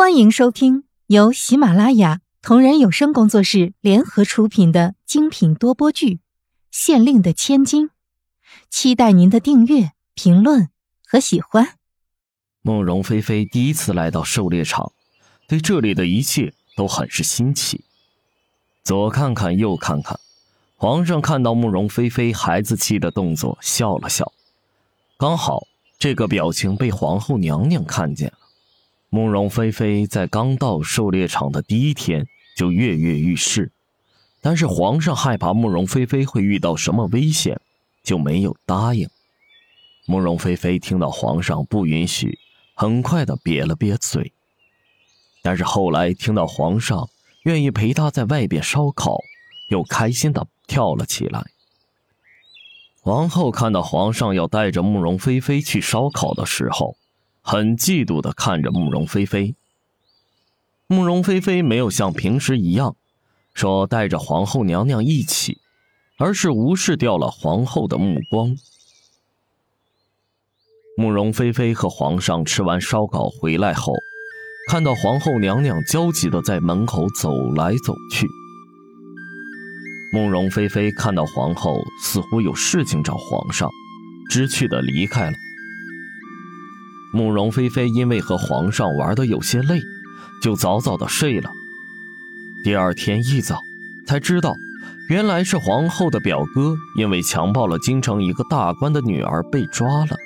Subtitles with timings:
[0.00, 6.14] 欢迎收听由喜马拉雅同人有声工作室联合出品的精品多播剧
[6.70, 7.88] 《县令的千金》，
[8.70, 10.70] 期待您的订阅、评论
[11.06, 11.76] 和喜欢。
[12.62, 14.90] 慕容菲菲第一次来到狩猎场，
[15.46, 17.84] 对这里的一切都很是新奇。
[18.82, 20.18] 左看看，右看看，
[20.76, 24.32] 皇上看到慕容菲菲孩子气的动作，笑了笑。
[25.18, 25.66] 刚好
[25.98, 28.32] 这个表情被皇后娘娘看见。
[29.12, 33.72] 慕容菲菲在刚到狩猎场的第一天就跃跃欲试，
[34.40, 37.60] 但是皇上害怕慕容菲菲会遇到什么危险，
[38.04, 39.08] 就没有答应。
[40.06, 42.38] 慕容菲菲听到皇上不允许，
[42.74, 44.32] 很快的瘪了瘪嘴。
[45.42, 47.08] 但是后来听到皇上
[47.42, 49.18] 愿意陪她在外边烧烤，
[49.70, 51.44] 又开心的跳了起来。
[53.00, 56.94] 皇后看到皇上要带着慕容菲菲去烧烤的时候。
[57.40, 59.54] 很嫉妒的看着慕容菲菲。
[60.86, 62.96] 慕容菲菲没有像平时一样，
[63.54, 65.58] 说带着皇后娘娘一起，
[66.18, 68.56] 而是无视掉了皇后的目光。
[70.96, 73.94] 慕容菲菲和皇上吃完烧烤回来后，
[74.68, 78.26] 看到皇后娘娘焦急的在门口走来走去。
[80.12, 83.70] 慕容菲菲看到皇后似乎有事情找皇上，
[84.28, 85.36] 知趣的离开了。
[87.12, 89.80] 慕容菲菲因为和皇上玩的有些累，
[90.42, 91.50] 就早早的睡了。
[92.62, 93.60] 第二天一早，
[94.06, 94.54] 才知道，
[95.08, 100.16] 原来是皇后的表哥因为强暴了京城一个大官的女儿被抓了。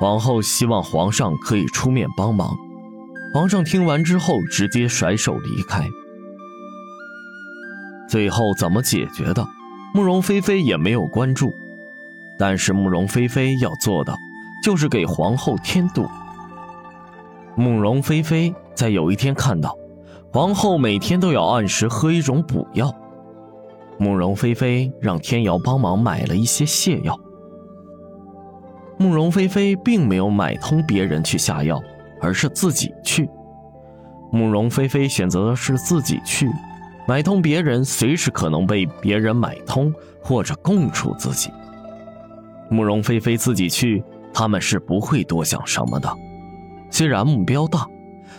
[0.00, 2.56] 皇后希望皇上可以出面帮忙。
[3.32, 5.88] 皇上听完之后，直接甩手离开。
[8.08, 9.46] 最后怎么解决的，
[9.94, 11.54] 慕容菲菲也没有关注。
[12.38, 14.14] 但是慕容菲菲要做的。
[14.62, 16.06] 就是给皇后添堵。
[17.56, 19.76] 慕容菲菲在有一天看到，
[20.32, 22.90] 皇后每天都要按时喝一种补药。
[23.98, 27.18] 慕容菲菲让天瑶帮忙买了一些泻药。
[28.98, 31.78] 慕容菲菲并没有买通别人去下药，
[32.20, 33.28] 而是自己去。
[34.30, 36.50] 慕容菲菲选择的是自己去，
[37.06, 39.92] 买通别人随时可能被别人买通
[40.22, 41.50] 或者供出自己。
[42.70, 44.02] 慕容菲菲自己去。
[44.34, 46.12] 他们是不会多想什么的，
[46.90, 47.86] 虽然目标大，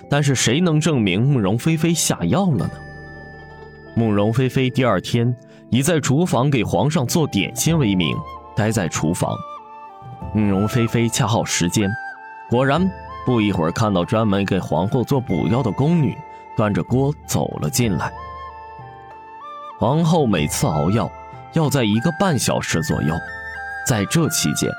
[0.09, 2.72] 但是谁能证明慕容菲菲下药了呢？
[3.96, 5.36] 慕容菲菲第二天
[5.70, 8.18] 以在厨房给皇上做点心为名，
[8.56, 9.38] 待在厨房。
[10.34, 11.88] 慕容菲菲恰好时间，
[12.50, 12.90] 果然
[13.24, 16.18] 不一会儿看到专门给皇后做补药的宫女
[16.58, 18.12] 端着锅走了进来。
[19.78, 21.12] 皇后每次熬药
[21.53, 23.14] 要在一个半小时左右，
[23.88, 24.72] 在这期间。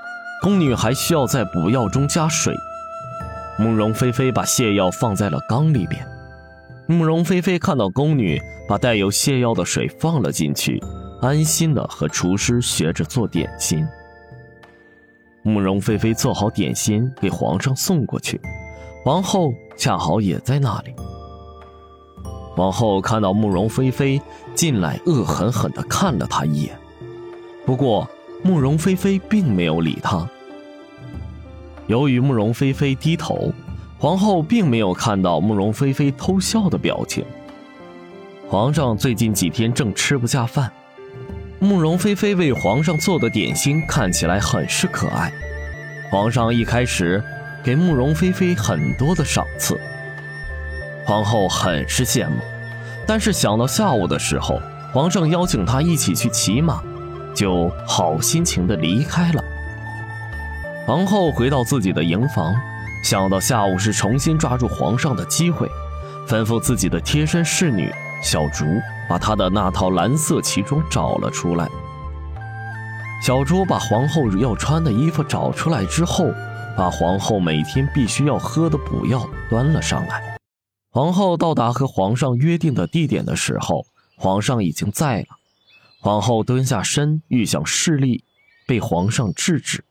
[0.44, 2.54] 宫女还需要在补药中加水。
[3.58, 6.06] 慕容菲菲把泻药放在了缸里边。
[6.86, 8.38] 慕容菲菲看到宫女
[8.68, 10.78] 把带有泻药的水放了进去，
[11.22, 13.86] 安心的和厨师学着做点心。
[15.42, 18.38] 慕容菲菲做好点心给皇上送过去，
[19.06, 20.94] 王后恰好也在那里。
[22.58, 24.20] 王后看到慕容菲菲
[24.54, 26.78] 进来，恶狠狠地看了她一眼。
[27.64, 28.06] 不过
[28.42, 30.28] 慕容菲菲并没有理她。
[31.86, 33.52] 由于慕容菲菲低头，
[33.98, 37.24] 皇后并没有看到慕容菲菲偷笑的表情。
[38.48, 40.70] 皇上最近几天正吃不下饭，
[41.58, 45.32] 慕容菲菲为皇上做的点心看起来很是可爱。
[46.10, 47.22] 皇上一开始
[47.62, 49.78] 给慕容菲菲很多的赏赐，
[51.06, 52.36] 皇后很是羡慕，
[53.06, 54.60] 但是想到下午的时候，
[54.92, 56.82] 皇上邀请她一起去骑马，
[57.34, 59.44] 就好心情的离开了。
[60.86, 62.54] 皇后回到自己的营房，
[63.02, 65.66] 想到下午是重新抓住皇上的机会，
[66.28, 67.90] 吩咐自己的贴身侍女
[68.22, 68.66] 小竹
[69.08, 71.66] 把她的那套蓝色旗装找了出来。
[73.22, 76.26] 小竹把皇后要穿的衣服找出来之后，
[76.76, 80.36] 把皇后每天必须要喝的补药端了上来。
[80.90, 83.86] 皇后到达和皇上约定的地点的时候，
[84.18, 85.28] 皇上已经在了。
[86.02, 88.22] 皇后蹲下身欲想示例，
[88.66, 89.82] 被皇上制止。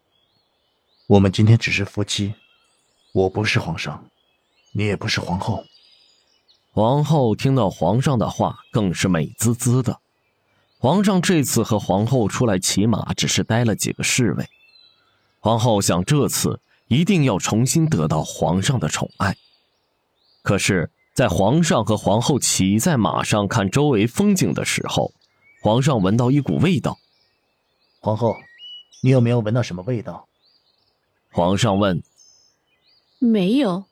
[1.14, 2.34] 我们今天只是夫妻，
[3.12, 4.04] 我不是皇上，
[4.72, 5.64] 你也不是皇后。
[6.72, 10.00] 皇后听到皇上的话，更是美滋滋的。
[10.80, 14.50] 皇上这次和皇后出来骑马，只是待了几个侍卫。
[15.40, 19.38] 皇后想，这次一定要重新得到皇上的宠爱。
[20.42, 25.14] 可是，在皇上和皇后骑在马上看周围风景的时候，
[25.62, 26.98] 皇上闻到一股味道。
[28.00, 28.36] 皇后，
[29.04, 30.28] 你有没有闻到什么味道？
[31.34, 32.04] 皇上问
[33.18, 33.86] ：“没有。”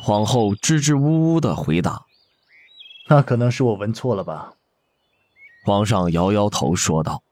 [0.00, 2.06] 皇后支支吾吾的回答
[3.10, 4.54] ：“那可能是我闻错了吧。”
[5.66, 7.24] 皇上摇摇头说道：“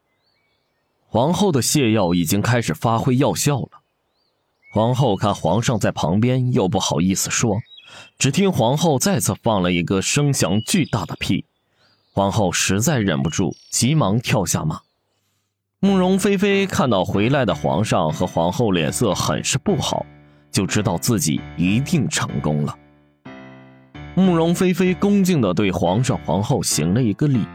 [1.07, 3.71] 皇后的泻药已经开始发挥药效了。”
[4.75, 7.61] 皇后看皇上在旁边，又不好意思说，
[8.19, 11.47] 只听皇后再次放了一个声响巨大的屁。
[12.13, 14.83] 皇后实在忍不住，急忙跳下马。
[15.81, 20.05] 慕容菲菲看到回来的皇上和皇后脸色很是不好，
[20.51, 22.77] 就知道自己一定成功了。
[24.17, 27.47] 慕容菲菲恭敬地对皇上、皇后行了一个礼，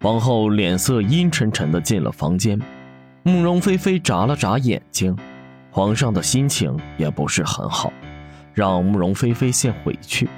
[0.00, 2.56] 皇后脸色阴沉沉地进了房间。
[3.24, 5.18] 慕容菲菲眨了眨眼睛，
[5.72, 7.92] 皇上的心情也不是很好，
[8.54, 10.30] 让慕容菲菲先回去。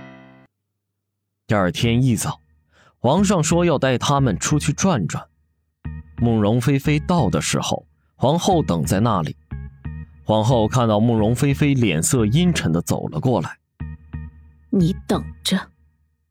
[1.47, 2.41] 第二天一早，
[2.99, 5.23] 皇上说要带他们出去转转。
[6.23, 7.85] 慕容菲菲到的时候，
[8.15, 9.35] 皇后等在那里。
[10.23, 13.59] 皇后看到慕容菲菲脸色阴沉的走了过来，
[14.71, 15.59] 你等着，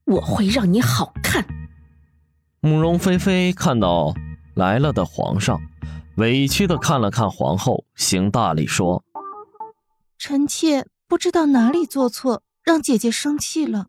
[0.06, 1.46] 我会让你好看。
[2.62, 4.14] 慕容菲菲看到
[4.54, 5.60] 来了的皇上，
[6.16, 9.04] 委屈的看了看皇后，行大礼说
[10.18, 13.88] ：“臣妾不知道哪里做错，让姐姐生气了。”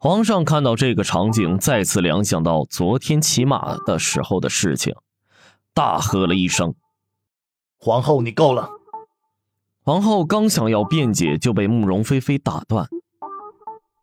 [0.00, 4.94] 皇上看到这个场景，再次联想到昨天骑马的时候的事情，
[5.74, 6.72] 大喝了一声
[7.80, 8.70] ：“皇后，你够了！”
[9.82, 12.88] 皇后刚想要辩解，就被慕容菲菲打断：“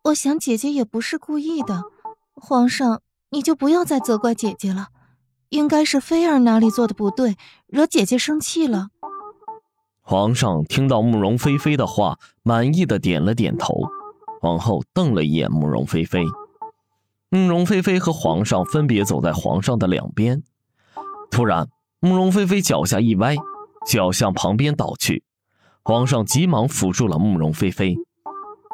[0.04, 1.84] 我想姐姐也不是故意的，
[2.34, 3.00] 皇上
[3.30, 4.88] 你就不要再责怪姐姐了，
[5.48, 7.36] 应该是菲儿哪里做的不对，
[7.68, 8.88] 惹姐姐生气了。”
[10.04, 13.88] 皇上听到慕容菲菲的话，满意的点了点头。
[14.46, 16.22] 皇后瞪了一眼慕容菲菲，
[17.30, 20.44] 慕容菲菲和皇上分别走在皇上的两边。
[21.32, 23.34] 突然，慕容菲菲脚下一歪，
[23.88, 25.24] 脚向旁边倒去。
[25.82, 27.96] 皇上急忙扶住了慕容菲菲。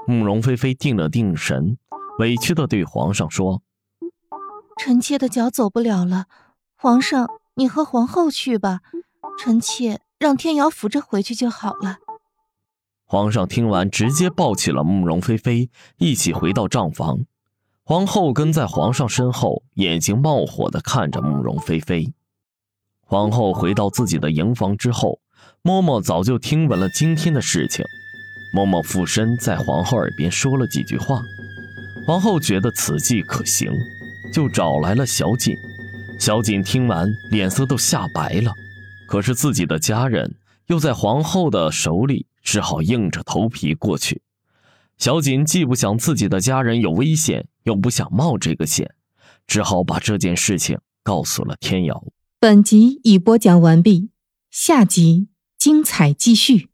[0.06, 1.78] 慕容菲菲定了定神，
[2.18, 3.62] 委屈地对皇上说
[4.76, 6.26] ：“臣妾的脚走不了了，
[6.76, 8.80] 皇上，你和皇后去吧，
[9.38, 11.96] 臣妾让天瑶扶着回去就好了。”
[13.12, 15.68] 皇上听完，直接抱起了慕容菲菲，
[15.98, 17.26] 一起回到帐房。
[17.84, 22.10] 皇后跟在皇上身后，眼睛冒火的看着慕容菲菲。
[23.02, 25.20] 皇后回到自己的营房之后，
[25.62, 27.84] 嬷嬷早就听闻了今天的事情。
[28.56, 31.20] 嬷嬷附身在皇后耳边说了几句话，
[32.06, 33.70] 皇后觉得此计可行，
[34.32, 35.54] 就找来了小锦。
[36.18, 38.54] 小锦听完，脸色都吓白了。
[39.06, 40.34] 可是自己的家人
[40.68, 42.24] 又在皇后的手里。
[42.42, 44.22] 只好硬着头皮过去。
[44.98, 48.94] 小锦既不想自己的家人有危险，又不想冒这个险，
[49.46, 52.04] 只好把这件事情告诉了天瑶。
[52.38, 54.10] 本集已播讲完毕，
[54.50, 56.71] 下集精彩继续。